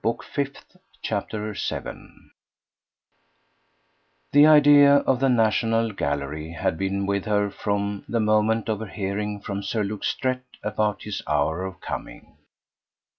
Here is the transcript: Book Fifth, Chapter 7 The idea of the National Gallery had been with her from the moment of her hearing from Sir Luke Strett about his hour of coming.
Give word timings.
Book 0.00 0.22
Fifth, 0.24 0.78
Chapter 1.02 1.54
7 1.54 2.30
The 4.32 4.46
idea 4.46 4.94
of 4.94 5.20
the 5.20 5.28
National 5.28 5.92
Gallery 5.92 6.52
had 6.54 6.78
been 6.78 7.04
with 7.04 7.26
her 7.26 7.50
from 7.50 8.02
the 8.08 8.18
moment 8.18 8.70
of 8.70 8.80
her 8.80 8.86
hearing 8.86 9.38
from 9.42 9.62
Sir 9.62 9.84
Luke 9.84 10.04
Strett 10.04 10.44
about 10.62 11.02
his 11.02 11.20
hour 11.26 11.66
of 11.66 11.78
coming. 11.82 12.38